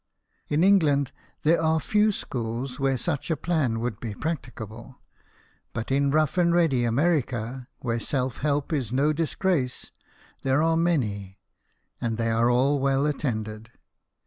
In 0.49 0.63
England 0.63 1.11
there 1.43 1.61
are 1.61 1.79
few 1.79 2.11
schools 2.11 2.79
where 2.79 2.97
such 2.97 3.29
a 3.29 3.37
plan 3.37 3.79
would 3.79 3.99
be 3.99 4.15
practicable; 4.15 4.99
but 5.73 5.91
in 5.91 6.09
rough 6.09 6.39
and 6.39 6.51
ready 6.55 6.85
America, 6.85 7.67
where 7.81 7.99
self 7.99 8.37
help 8.39 8.73
is 8.73 8.91
no 8.91 9.13
disgrace, 9.13 9.91
there 10.41 10.63
are 10.63 10.75
many, 10.75 11.37
and 12.01 12.17
they 12.17 12.31
are 12.31 12.49
all 12.49 12.79
well 12.79 13.05
attended. 13.05 13.69